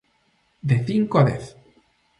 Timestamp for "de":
0.69-0.77